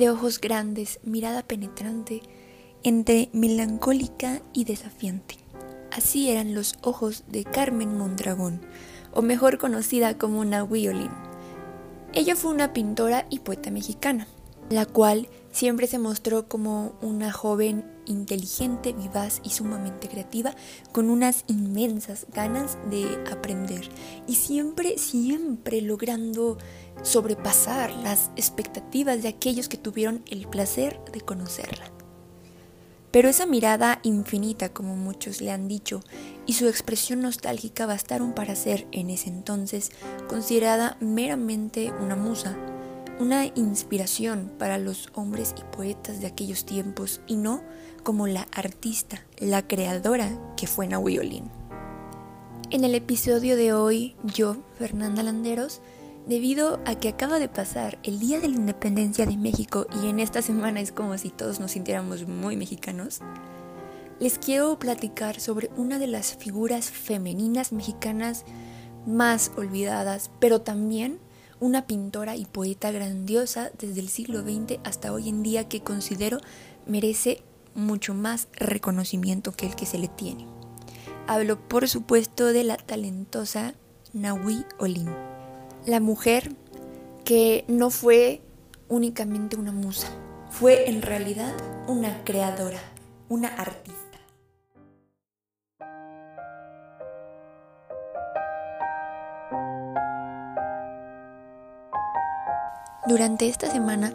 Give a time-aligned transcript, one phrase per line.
[0.00, 2.22] de ojos grandes, mirada penetrante,
[2.82, 5.36] entre melancólica y desafiante.
[5.92, 8.62] Así eran los ojos de Carmen Mondragón,
[9.12, 11.10] o mejor conocida como Nahui Olin.
[12.14, 14.26] Ella fue una pintora y poeta mexicana,
[14.70, 20.54] la cual siempre se mostró como una joven inteligente, vivaz y sumamente creativa,
[20.92, 23.88] con unas inmensas ganas de aprender
[24.26, 26.58] y siempre, siempre logrando
[27.02, 31.90] sobrepasar las expectativas de aquellos que tuvieron el placer de conocerla.
[33.10, 36.00] Pero esa mirada infinita, como muchos le han dicho,
[36.46, 39.90] y su expresión nostálgica bastaron para ser en ese entonces
[40.28, 42.56] considerada meramente una musa,
[43.18, 47.62] una inspiración para los hombres y poetas de aquellos tiempos y no
[48.02, 51.50] como la artista, la creadora que fue Nahui Olin.
[52.70, 55.80] En el episodio de hoy, yo, Fernanda Landeros,
[56.26, 60.20] debido a que acaba de pasar el Día de la Independencia de México y en
[60.20, 63.20] esta semana es como si todos nos sintiéramos muy mexicanos,
[64.20, 68.44] les quiero platicar sobre una de las figuras femeninas mexicanas
[69.06, 71.18] más olvidadas, pero también
[71.58, 76.38] una pintora y poeta grandiosa desde el siglo XX hasta hoy en día que considero
[76.86, 77.42] merece
[77.74, 80.46] mucho más reconocimiento que el que se le tiene.
[81.26, 83.74] Hablo por supuesto de la talentosa
[84.12, 85.08] Nahui Olin,
[85.86, 86.52] la mujer
[87.24, 88.42] que no fue
[88.88, 90.08] únicamente una musa,
[90.50, 91.54] fue en realidad
[91.86, 92.80] una creadora,
[93.28, 93.96] una artista.
[103.06, 104.12] Durante esta semana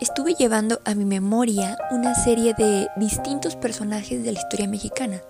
[0.00, 5.20] estuve llevando a mi memoria una serie de distintos personajes de la historia mexicana.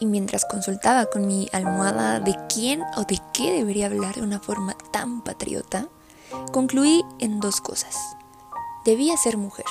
[0.00, 4.40] Y mientras consultaba con mi almohada de quién o de qué debería hablar de una
[4.40, 5.88] forma tan patriota,
[6.52, 7.96] concluí en dos cosas.
[8.84, 9.66] Debía ser mujer.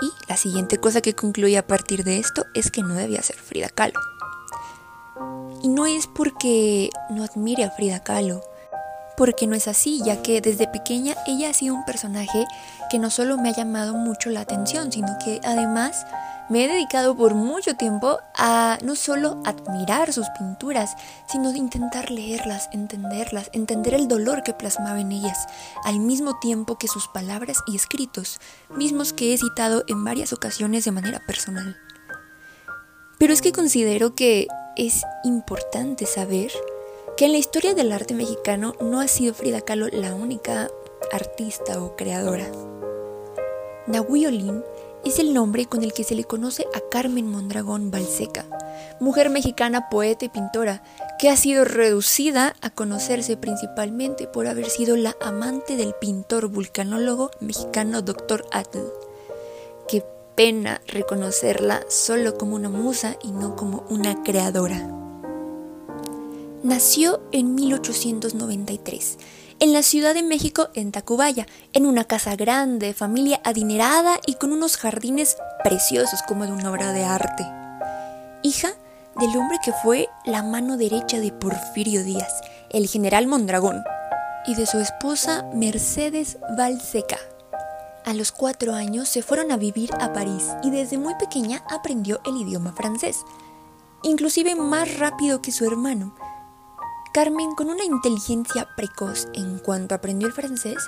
[0.00, 3.36] Y la siguiente cosa que concluí a partir de esto es que no debía ser
[3.36, 4.00] Frida Kahlo.
[5.62, 8.42] Y no es porque no admire a Frida Kahlo,
[9.16, 12.46] porque no es así, ya que desde pequeña ella ha sido un personaje
[12.90, 16.06] que no solo me ha llamado mucho la atención, sino que además
[16.48, 20.96] me he dedicado por mucho tiempo a no solo admirar sus pinturas,
[21.26, 25.46] sino de intentar leerlas, entenderlas, entender el dolor que plasmaba en ellas,
[25.84, 30.84] al mismo tiempo que sus palabras y escritos, mismos que he citado en varias ocasiones
[30.84, 31.76] de manera personal.
[33.18, 36.50] Pero es que considero que es importante saber
[37.16, 40.68] que en la historia del arte mexicano no ha sido Frida Kahlo la única
[41.12, 42.46] artista o creadora.
[43.86, 44.62] Nahui Olin
[45.04, 48.46] es el nombre con el que se le conoce a Carmen Mondragón Balseca,
[49.00, 50.82] mujer mexicana poeta y pintora
[51.18, 57.30] que ha sido reducida a conocerse principalmente por haber sido la amante del pintor vulcanólogo
[57.40, 58.44] mexicano Dr.
[58.52, 58.80] Atl.
[59.88, 64.88] Qué pena reconocerla solo como una musa y no como una creadora.
[66.62, 69.18] Nació en 1893
[69.58, 74.52] en la Ciudad de México, en Tacubaya, en una casa grande, familia adinerada y con
[74.52, 77.44] unos jardines preciosos como de una obra de arte.
[78.42, 78.70] Hija
[79.20, 82.40] del hombre que fue la mano derecha de Porfirio Díaz,
[82.70, 83.82] el general Mondragón,
[84.46, 87.18] y de su esposa Mercedes Valseca.
[88.04, 92.20] A los cuatro años se fueron a vivir a París y desde muy pequeña aprendió
[92.24, 93.18] el idioma francés,
[94.02, 96.16] inclusive más rápido que su hermano,
[97.12, 100.78] Carmen, con una inteligencia precoz en cuanto aprendió el francés,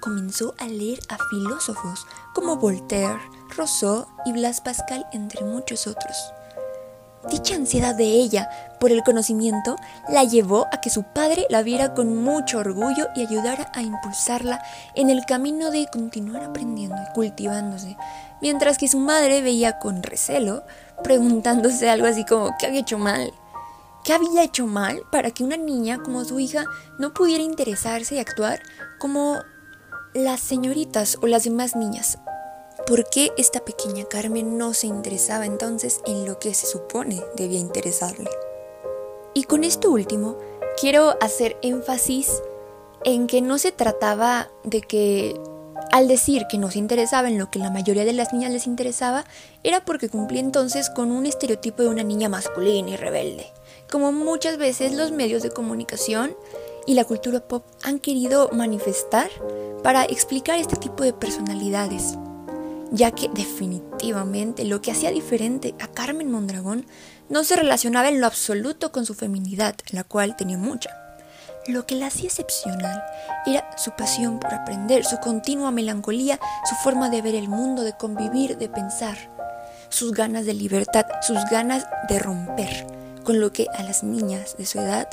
[0.00, 3.20] comenzó a leer a filósofos como Voltaire,
[3.54, 6.16] Rousseau y Blas Pascal, entre muchos otros.
[7.30, 8.48] Dicha ansiedad de ella
[8.80, 9.76] por el conocimiento
[10.08, 14.62] la llevó a que su padre la viera con mucho orgullo y ayudara a impulsarla
[14.94, 17.98] en el camino de continuar aprendiendo y cultivándose,
[18.40, 20.64] mientras que su madre veía con recelo,
[21.02, 23.34] preguntándose algo así como ¿qué había hecho mal?
[24.04, 26.66] ¿Qué había hecho mal para que una niña como su hija
[26.98, 28.60] no pudiera interesarse y actuar
[28.98, 29.38] como
[30.12, 32.18] las señoritas o las demás niñas?
[32.86, 37.58] ¿Por qué esta pequeña Carmen no se interesaba entonces en lo que se supone debía
[37.58, 38.28] interesarle?
[39.32, 40.36] Y con esto último,
[40.78, 42.42] quiero hacer énfasis
[43.04, 45.40] en que no se trataba de que
[45.92, 48.66] al decir que no se interesaba en lo que la mayoría de las niñas les
[48.66, 49.24] interesaba,
[49.62, 53.50] era porque cumplía entonces con un estereotipo de una niña masculina y rebelde
[53.90, 56.36] como muchas veces los medios de comunicación
[56.86, 59.30] y la cultura pop han querido manifestar
[59.82, 62.16] para explicar este tipo de personalidades,
[62.90, 66.86] ya que definitivamente lo que hacía diferente a Carmen Mondragón
[67.28, 70.90] no se relacionaba en lo absoluto con su feminidad, la cual tenía mucha,
[71.66, 73.02] Lo que la hacía excepcional
[73.46, 76.38] era su pasión por aprender, su continua melancolía,
[76.68, 79.16] su forma de ver el mundo, de convivir, de pensar,
[79.88, 82.93] sus ganas de libertad, sus ganas de romper
[83.24, 85.08] con lo que a las niñas de su edad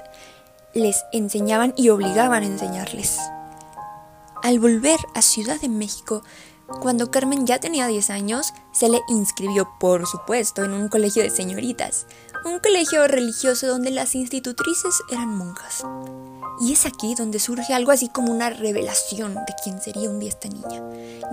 [0.74, 3.18] les enseñaban y obligaban a enseñarles.
[4.44, 6.24] Al volver a Ciudad de México,
[6.80, 11.30] cuando Carmen ya tenía 10 años, se le inscribió, por supuesto, en un colegio de
[11.30, 12.08] señoritas,
[12.46, 15.84] un colegio religioso donde las institutrices eran monjas.
[16.62, 20.30] Y es aquí donde surge algo así como una revelación de quién sería un día
[20.30, 20.82] esta niña.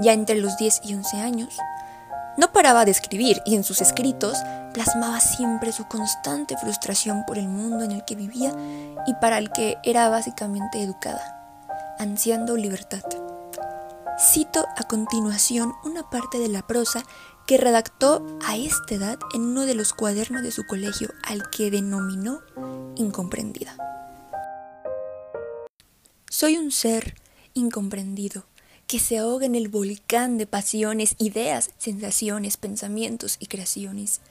[0.00, 1.56] Ya entre los 10 y 11 años,
[2.38, 4.38] no paraba de escribir y en sus escritos
[4.72, 8.54] plasmaba siempre su constante frustración por el mundo en el que vivía
[9.08, 13.02] y para el que era básicamente educada, ansiando libertad.
[14.20, 17.02] Cito a continuación una parte de la prosa
[17.48, 21.72] que redactó a esta edad en uno de los cuadernos de su colegio al que
[21.72, 22.40] denominó
[22.94, 23.76] incomprendida.
[26.30, 27.16] Soy un ser
[27.54, 28.44] incomprendido
[28.88, 34.22] que se ahoga en el volcán de pasiones, ideas, sensaciones, pensamientos y creaciones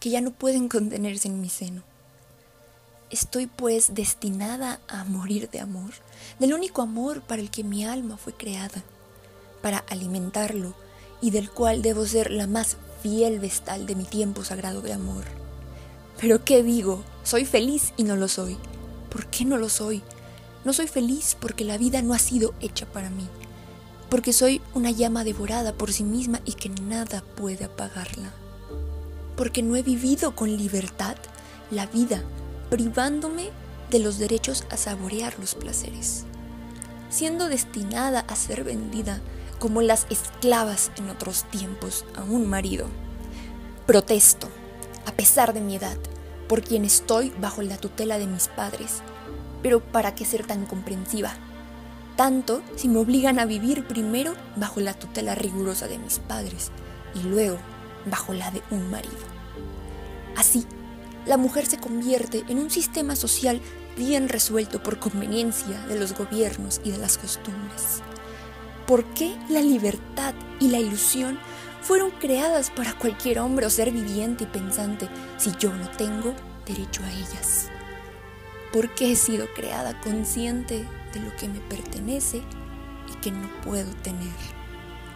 [0.00, 1.84] que ya no pueden contenerse en mi seno.
[3.08, 5.92] Estoy pues destinada a morir de amor,
[6.40, 8.82] del único amor para el que mi alma fue creada
[9.62, 10.74] para alimentarlo
[11.20, 15.24] y del cual debo ser la más fiel vestal de mi tiempo sagrado de amor.
[16.20, 17.04] Pero ¿qué digo?
[17.22, 18.56] Soy feliz y no lo soy.
[19.08, 20.02] ¿Por qué no lo soy?
[20.64, 23.28] No soy feliz porque la vida no ha sido hecha para mí,
[24.10, 28.32] porque soy una llama devorada por sí misma y que nada puede apagarla,
[29.36, 31.16] porque no he vivido con libertad
[31.70, 32.22] la vida,
[32.68, 33.50] privándome
[33.90, 36.24] de los derechos a saborear los placeres,
[37.08, 39.20] siendo destinada a ser vendida
[39.60, 42.86] como las esclavas en otros tiempos a un marido.
[43.86, 44.48] Protesto,
[45.06, 45.96] a pesar de mi edad,
[46.48, 49.02] por quien estoy bajo la tutela de mis padres.
[49.62, 51.34] Pero ¿para qué ser tan comprensiva?
[52.20, 56.70] Tanto si me obligan a vivir primero bajo la tutela rigurosa de mis padres
[57.14, 57.56] y luego
[58.04, 59.16] bajo la de un marido.
[60.36, 60.66] Así,
[61.24, 63.62] la mujer se convierte en un sistema social
[63.96, 68.02] bien resuelto por conveniencia de los gobiernos y de las costumbres.
[68.86, 71.38] ¿Por qué la libertad y la ilusión
[71.80, 75.08] fueron creadas para cualquier hombre o ser viviente y pensante
[75.38, 76.34] si yo no tengo
[76.66, 77.70] derecho a ellas?
[78.72, 82.42] ¿Por qué he sido creada consciente de lo que me pertenece
[83.12, 84.28] y que no puedo tener?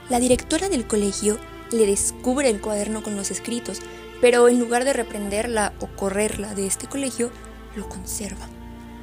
[0.09, 1.39] La directora del colegio
[1.71, 3.81] le descubre el cuaderno con los escritos,
[4.21, 7.31] pero en lugar de reprenderla o correrla de este colegio,
[7.77, 8.49] lo conserva.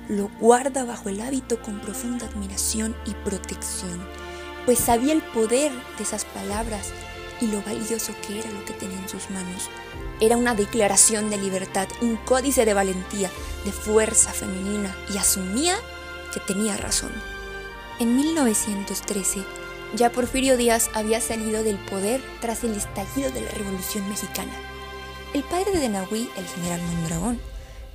[0.09, 4.01] Lo guarda bajo el hábito con profunda admiración y protección
[4.65, 6.92] pues sabía el poder de esas palabras
[7.41, 9.69] y lo valioso que era lo que tenía en sus manos.
[10.21, 13.29] Era una declaración de libertad, un códice de valentía,
[13.65, 15.75] de fuerza femenina y asumía
[16.33, 17.11] que tenía razón.
[17.99, 19.43] En 1913,
[19.95, 24.53] ya Porfirio Díaz había salido del poder tras el estallido de la Revolución Mexicana.
[25.33, 27.41] El padre de Nahui, el general Mondragón,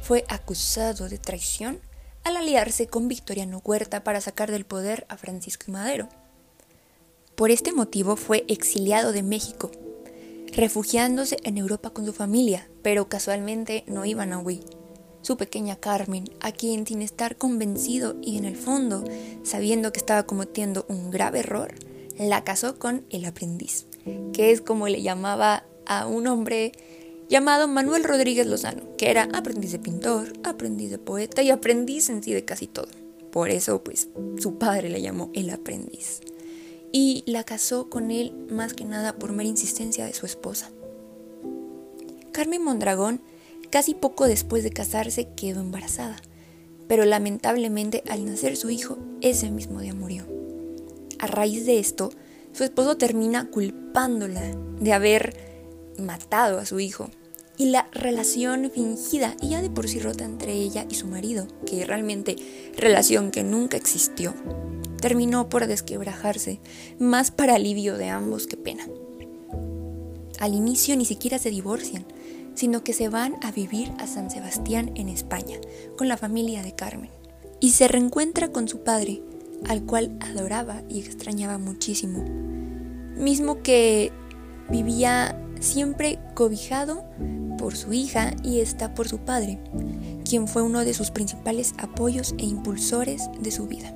[0.02, 1.80] fue acusado de traición
[2.24, 6.08] al aliarse con Victoriano Huerta para sacar del poder a Francisco Madero.
[7.36, 9.70] Por este motivo fue exiliado de México,
[10.54, 14.64] refugiándose en Europa con su familia, pero casualmente no iban a huir.
[15.20, 19.04] Su pequeña Carmen, a quien sin estar convencido y en el fondo
[19.42, 21.74] sabiendo que estaba cometiendo un grave error,
[22.18, 23.86] la casó con el aprendiz,
[24.32, 26.72] que es como le llamaba a un hombre
[27.28, 32.22] llamado Manuel Rodríguez Lozano, que era aprendiz de pintor, aprendiz de poeta y aprendiz en
[32.22, 32.88] sí de casi todo.
[33.30, 36.22] Por eso, pues, su padre le llamó el aprendiz
[36.92, 40.70] y la casó con él más que nada por mera insistencia de su esposa.
[42.32, 43.20] Carmen Mondragón,
[43.70, 46.16] casi poco después de casarse, quedó embarazada,
[46.88, 50.26] pero lamentablemente al nacer su hijo, ese mismo día murió.
[51.18, 52.10] A raíz de esto,
[52.52, 54.42] su esposo termina culpándola
[54.80, 55.36] de haber
[55.98, 57.10] matado a su hijo
[57.56, 61.46] y la relación fingida y ya de por sí rota entre ella y su marido,
[61.64, 62.36] que realmente
[62.76, 64.34] relación que nunca existió,
[65.00, 66.60] terminó por desquebrajarse,
[66.98, 68.86] más para alivio de ambos que pena.
[70.38, 72.04] Al inicio ni siquiera se divorcian,
[72.54, 75.58] sino que se van a vivir a San Sebastián en España,
[75.96, 77.10] con la familia de Carmen,
[77.60, 79.22] y se reencuentra con su padre,
[79.68, 82.24] al cual adoraba y extrañaba muchísimo,
[83.16, 84.12] mismo que
[84.68, 87.04] vivía siempre cobijado
[87.58, 89.58] por su hija y está por su padre,
[90.28, 93.94] quien fue uno de sus principales apoyos e impulsores de su vida.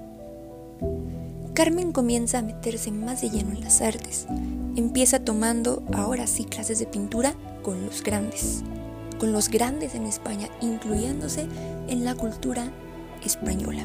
[1.55, 4.27] Carmen comienza a meterse más de lleno en las artes.
[4.77, 8.63] Empieza tomando ahora sí clases de pintura con los grandes,
[9.19, 11.47] con los grandes en España, incluyéndose
[11.89, 12.71] en la cultura
[13.25, 13.85] española.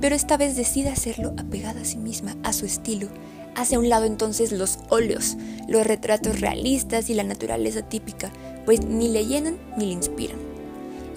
[0.00, 3.08] pero esta vez decide hacerlo apegada a sí misma, a su estilo.
[3.54, 5.36] Hace a un lado entonces los óleos,
[5.68, 8.30] los retratos realistas y la naturaleza típica,
[8.64, 10.49] pues ni le llenan ni le inspiran.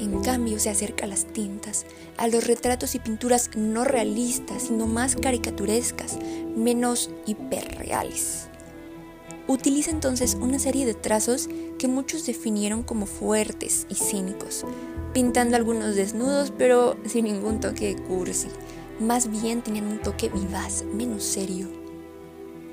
[0.04, 1.86] En cambio se acerca a las tintas,
[2.18, 6.20] a los retratos y pinturas no realistas, sino más caricaturescas,
[6.58, 8.50] menos hiperreales.
[9.48, 11.48] Utiliza entonces una serie de trazos
[11.80, 14.66] que muchos definieron como fuertes y cínicos,
[15.14, 18.50] pintando algunos desnudos pero sin ningún toque cursi.
[19.00, 21.70] Más bien tenían un toque vivaz, menos serio.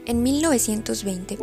[0.04, 1.38] En 1920,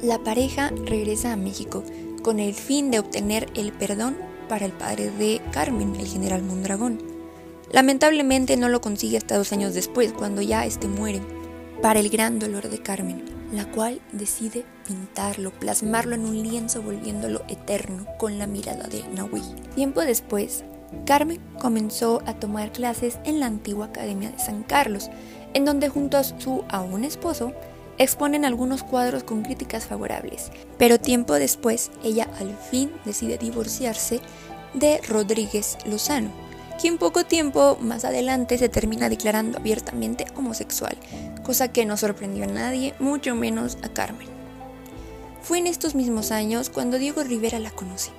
[0.00, 1.84] la pareja regresa a México
[2.22, 4.16] con el fin de obtener el perdón
[4.48, 7.02] para el padre de Carmen, el general Mondragón.
[7.70, 11.20] Lamentablemente no lo consigue hasta dos años después, cuando ya este muere,
[11.82, 17.42] para el gran dolor de Carmen la cual decide pintarlo, plasmarlo en un lienzo volviéndolo
[17.48, 19.42] eterno con la mirada de Nahui.
[19.74, 20.64] Tiempo después,
[21.04, 25.10] Carmen comenzó a tomar clases en la antigua Academia de San Carlos,
[25.54, 27.52] en donde junto a su aún esposo
[27.98, 30.50] exponen algunos cuadros con críticas favorables.
[30.78, 34.20] Pero tiempo después, ella al fin decide divorciarse
[34.74, 36.30] de Rodríguez Lozano,
[36.80, 40.96] quien poco tiempo más adelante se termina declarando abiertamente homosexual,
[41.42, 44.28] cosa que no sorprendió a nadie, mucho menos a Carmen.
[45.42, 48.10] Fue en estos mismos años cuando Diego Rivera la conoce,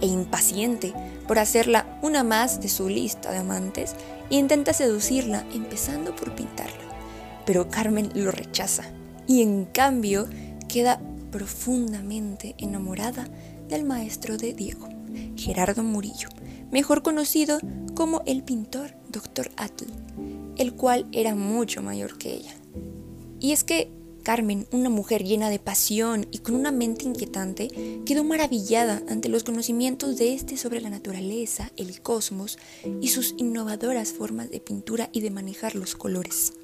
[0.00, 0.92] e impaciente
[1.26, 3.94] por hacerla una más de su lista de amantes,
[4.28, 6.74] intenta seducirla empezando por pintarla.
[7.46, 8.84] Pero Carmen lo rechaza
[9.26, 10.28] y en cambio
[10.68, 11.00] queda
[11.30, 13.28] profundamente enamorada
[13.68, 14.88] del maestro de Diego,
[15.36, 16.28] Gerardo Murillo,
[16.70, 17.58] mejor conocido
[17.94, 19.50] como el pintor Dr.
[19.56, 19.86] Atl,
[20.56, 22.54] el cual era mucho mayor que ella.
[23.40, 23.90] Y es que
[24.24, 29.44] Carmen, una mujer llena de pasión y con una mente inquietante, quedó maravillada ante los
[29.44, 32.58] conocimientos de este sobre la naturaleza, el cosmos
[33.02, 36.54] y sus innovadoras formas de pintura y de manejar los colores.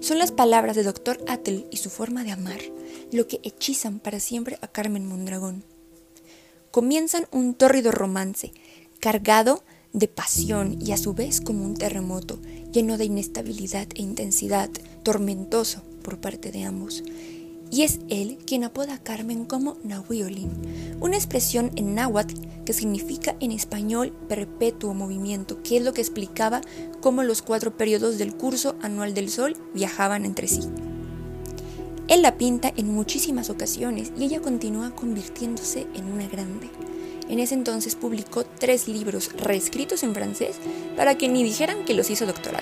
[0.00, 1.18] Son las palabras de Dr.
[1.26, 2.60] Atl y su forma de amar
[3.12, 5.64] lo que hechizan para siempre a Carmen Mondragón.
[6.70, 8.52] Comienzan un tórrido romance,
[9.00, 12.38] cargado de pasión y a su vez como un terremoto,
[12.72, 14.70] lleno de inestabilidad e intensidad,
[15.02, 17.02] tormentoso por parte de ambos.
[17.70, 20.50] Y es él quien apoda a Carmen como Nahuiolin,
[21.00, 26.60] una expresión en náhuatl que significa en español perpetuo movimiento, que es lo que explicaba
[27.00, 30.60] cómo los cuatro periodos del curso anual del sol viajaban entre sí.
[32.08, 36.70] Él la pinta en muchísimas ocasiones y ella continúa convirtiéndose en una grande.
[37.28, 40.56] En ese entonces publicó tres libros reescritos en francés
[40.96, 42.56] para que ni dijeran que los hizo Doctor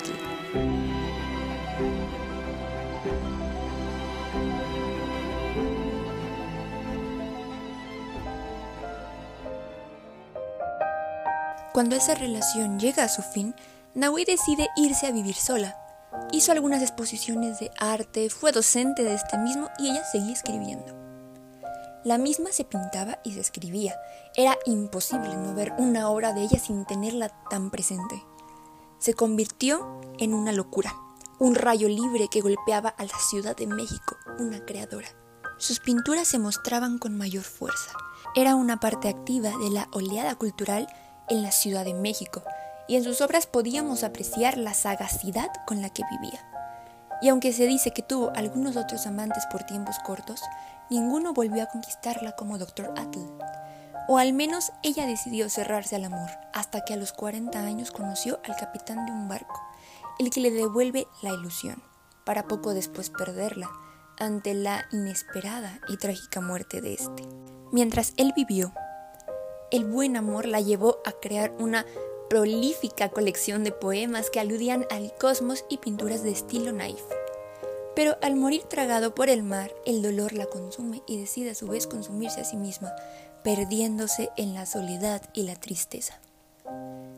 [11.77, 13.53] Cuando esa relación llega a su fin,
[13.93, 15.77] Nahui decide irse a vivir sola.
[16.31, 20.95] Hizo algunas exposiciones de arte, fue docente de este mismo y ella seguía escribiendo.
[22.03, 23.95] La misma se pintaba y se escribía.
[24.35, 28.25] Era imposible no ver una obra de ella sin tenerla tan presente.
[28.97, 30.95] Se convirtió en una locura,
[31.37, 35.09] un rayo libre que golpeaba a la Ciudad de México, una creadora.
[35.59, 37.91] Sus pinturas se mostraban con mayor fuerza.
[38.33, 40.87] Era una parte activa de la oleada cultural
[41.29, 42.43] en la Ciudad de México,
[42.87, 46.45] y en sus obras podíamos apreciar la sagacidad con la que vivía.
[47.21, 50.41] Y aunque se dice que tuvo algunos otros amantes por tiempos cortos,
[50.89, 52.93] ninguno volvió a conquistarla como Dr.
[52.95, 53.19] Atl.
[54.07, 58.39] O al menos ella decidió cerrarse al amor, hasta que a los 40 años conoció
[58.45, 59.61] al capitán de un barco,
[60.19, 61.83] el que le devuelve la ilusión,
[62.25, 63.69] para poco después perderla,
[64.17, 67.27] ante la inesperada y trágica muerte de este.
[67.71, 68.71] Mientras él vivió,
[69.71, 71.85] el buen amor la llevó a crear una
[72.29, 77.01] prolífica colección de poemas que aludían al cosmos y pinturas de estilo naif.
[77.95, 81.67] Pero al morir tragado por el mar, el dolor la consume y decide a su
[81.67, 82.93] vez consumirse a sí misma,
[83.43, 86.19] perdiéndose en la soledad y la tristeza.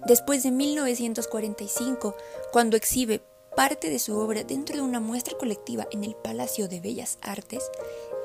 [0.06, 2.16] Después de 1945,
[2.52, 3.22] cuando exhibe
[3.56, 7.64] parte de su obra dentro de una muestra colectiva en el Palacio de Bellas Artes,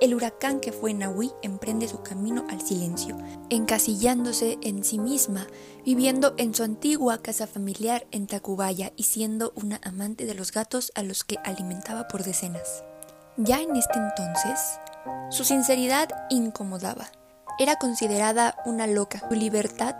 [0.01, 3.17] el huracán que fue Nahui emprende su camino al silencio,
[3.49, 5.47] encasillándose en sí misma,
[5.85, 10.93] viviendo en su antigua casa familiar en Tacubaya y siendo una amante de los gatos
[10.95, 12.85] a los que alimentaba por decenas.
[13.37, 14.79] Ya en este entonces,
[15.31, 17.11] su sinceridad incomodaba.
[17.59, 19.23] Era considerada una loca.
[19.29, 19.95] Su libertad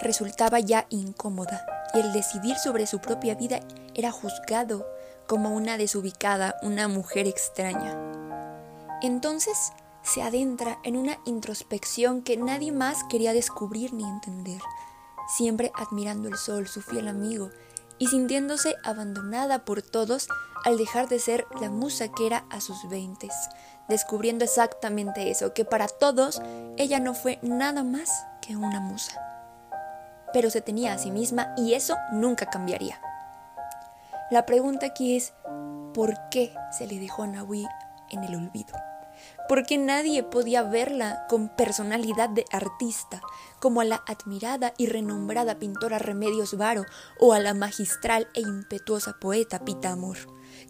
[0.00, 3.60] resultaba ya incómoda y el decidir sobre su propia vida
[3.94, 4.86] era juzgado
[5.26, 8.15] como una desubicada, una mujer extraña.
[9.02, 9.72] Entonces
[10.02, 14.60] se adentra en una introspección que nadie más quería descubrir ni entender,
[15.36, 17.50] siempre admirando el sol, su fiel amigo,
[17.98, 20.28] y sintiéndose abandonada por todos
[20.64, 23.32] al dejar de ser la musa que era a sus veintes,
[23.88, 26.40] descubriendo exactamente eso, que para todos
[26.76, 29.20] ella no fue nada más que una musa.
[30.32, 33.00] Pero se tenía a sí misma y eso nunca cambiaría.
[34.30, 35.34] La pregunta aquí es,
[35.94, 37.66] ¿por qué se le dejó a Nahui
[38.10, 38.74] en el olvido?
[39.48, 43.22] porque nadie podía verla con personalidad de artista,
[43.60, 46.84] como a la admirada y renombrada pintora Remedios Varo
[47.18, 50.18] o a la magistral e impetuosa poeta Pita Amor,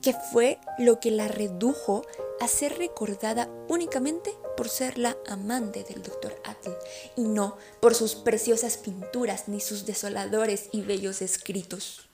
[0.03, 2.03] que fue lo que la redujo
[2.41, 6.73] a ser recordada únicamente por ser la amante del doctor Atl
[7.17, 12.06] y no por sus preciosas pinturas ni sus desoladores y bellos escritos.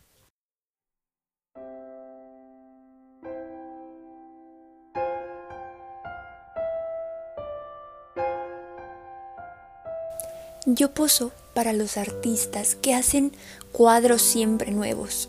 [10.65, 13.33] Yo poso para los artistas que hacen
[13.73, 15.27] cuadros siempre nuevos.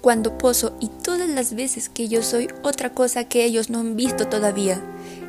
[0.00, 3.94] Cuando poso y todas las veces que yo soy otra cosa que ellos no han
[3.94, 4.80] visto todavía,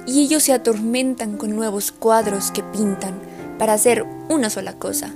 [0.07, 3.19] y ellos se atormentan con nuevos cuadros que pintan
[3.59, 5.11] para hacer una sola cosa,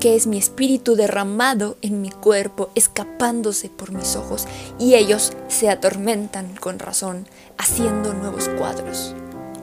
[0.00, 4.46] que es mi espíritu derramado en mi cuerpo, escapándose por mis ojos,
[4.78, 9.14] y ellos se atormentan con razón, haciendo nuevos cuadros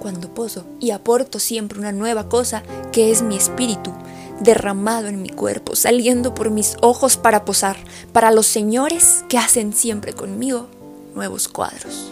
[0.04, 3.94] cuando poso y aporto siempre una nueva cosa que es mi espíritu,
[4.42, 7.78] derramado en mi cuerpo, saliendo por mis ojos para posar,
[8.12, 10.68] para los señores que hacen siempre conmigo
[11.16, 12.12] nuevos cuadros.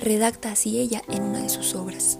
[0.00, 2.18] Redacta así ella en una de sus obras.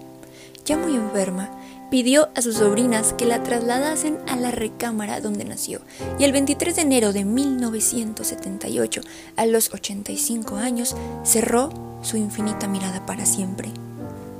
[0.65, 1.49] Ya muy enferma,
[1.89, 5.79] pidió a sus sobrinas que la trasladasen a la recámara donde nació,
[6.19, 9.01] y el 23 de enero de 1978,
[9.37, 11.69] a los 85 años, cerró
[12.01, 13.71] su infinita mirada para siempre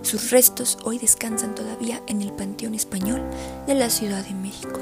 [0.01, 3.21] sus restos hoy descansan todavía en el Panteón Español
[3.67, 4.79] de la Ciudad de México.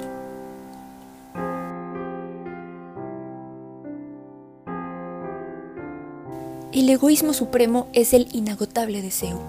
[6.72, 9.42] El egoísmo supremo es el inagotable deseo,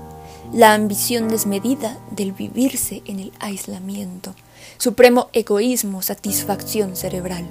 [0.52, 4.34] la ambición desmedida del vivirse en el aislamiento,
[4.78, 7.44] supremo egoísmo, satisfacción cerebral.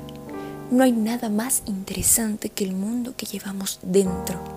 [0.71, 4.56] No hay nada más interesante que el mundo que llevamos dentro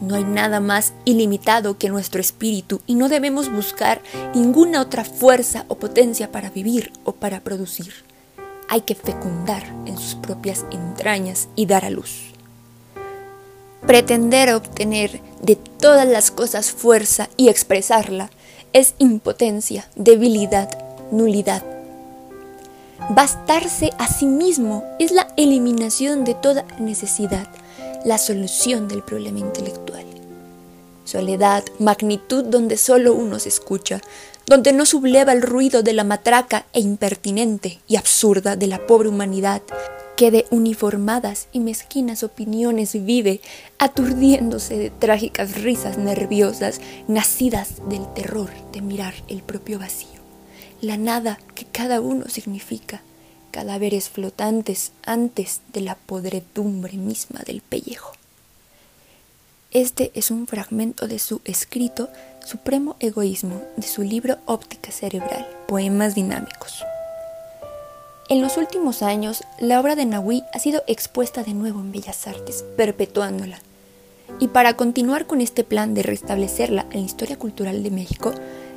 [0.00, 4.00] no hay nada más ilimitado que nuestro espíritu y no debemos buscar
[4.34, 7.92] ninguna otra fuerza o potencia para vivir o para producir.
[8.68, 12.34] Hay que fecundar en sus propias entrañas y dar a luz.
[13.86, 18.30] Pretender obtener de todas las cosas fuerza y expresarla
[18.72, 20.68] es impotencia, debilidad,
[21.10, 21.64] nulidad.
[23.10, 27.48] Bastarse a sí mismo es la eliminación de toda necesidad
[28.04, 30.04] la solución del problema intelectual.
[31.04, 34.00] Soledad, magnitud donde solo uno se escucha,
[34.46, 39.08] donde no subleva el ruido de la matraca e impertinente y absurda de la pobre
[39.08, 39.62] humanidad
[40.18, 43.40] que de uniformadas y mezquinas opiniones vive,
[43.78, 50.20] aturdiéndose de trágicas risas nerviosas nacidas del terror de mirar el propio vacío,
[50.80, 53.00] la nada que cada uno significa,
[53.50, 58.12] cadáveres flotantes antes de la podredumbre misma del pellejo.
[59.70, 62.08] Este es un fragmento de su escrito
[62.44, 66.82] Supremo Egoísmo, de su libro Óptica Cerebral, Poemas Dinámicos.
[68.30, 72.26] En los últimos años, la obra de Nahui ha sido expuesta de nuevo en Bellas
[72.26, 73.58] Artes, perpetuándola.
[74.38, 78.32] Y para continuar con este plan de restablecerla en la historia cultural de México,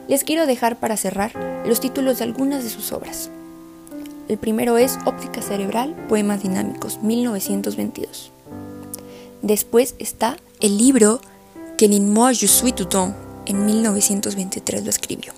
[0.07, 1.31] les quiero dejar para cerrar
[1.65, 3.29] los títulos de algunas de sus obras.
[4.31, 8.31] El primero es Óptica Cerebral, Poemas Dinámicos, 1922.
[9.41, 11.19] Después está el libro
[11.77, 12.95] que Moi Je suis tout
[13.45, 15.33] en 1923 lo escribió.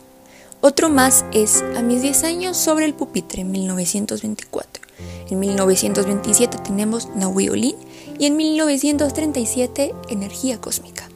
[0.61, 4.83] Otro más es A mis 10 años sobre el pupitre, en 1924.
[5.31, 7.75] En 1927 tenemos Nahui
[8.19, 11.09] y en 1937 Energía Cósmica.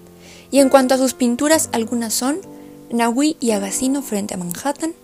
[0.50, 2.40] Y en cuanto a sus pinturas, algunas son
[2.90, 4.96] Nahui y Agacino frente a Manhattan,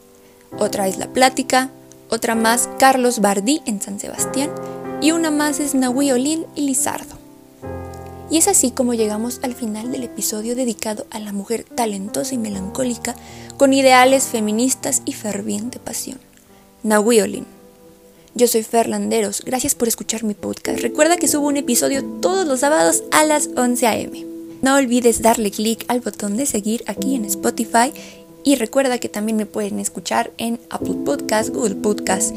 [0.57, 1.69] otra es La Plática,
[2.13, 4.51] otra más Carlos Bardí en San Sebastián
[5.01, 6.11] y una más es Nahui
[6.55, 7.17] y Lizardo.
[8.29, 12.37] Y es así como llegamos al final del episodio dedicado a la mujer talentosa y
[12.37, 13.15] melancólica
[13.57, 16.19] con ideales feministas y ferviente pasión.
[16.83, 17.45] Nahui Olin.
[18.35, 20.81] Yo soy Ferlanderos, gracias por escuchar mi podcast.
[20.81, 24.25] Recuerda que subo un episodio todos los sábados a las 11 a.m.
[24.61, 27.91] No olvides darle clic al botón de seguir aquí en Spotify
[28.43, 32.35] y recuerda que también me pueden escuchar en Apple Podcast, Google Podcast.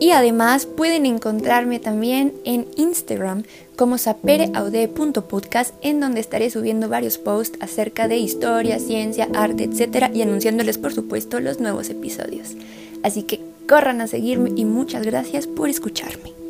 [0.00, 3.44] Y además pueden encontrarme también en Instagram
[3.76, 10.10] como sapereaude.podcast en donde estaré subiendo varios posts acerca de historia, ciencia, arte, etc.
[10.12, 12.56] y anunciándoles por supuesto los nuevos episodios.
[13.02, 16.43] Así que corran a seguirme y muchas gracias por escucharme.